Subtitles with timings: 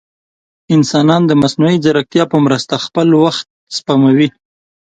[0.75, 4.27] انسانان د مصنوعي ځیرکتیا په مرسته خپل وخت سپموي.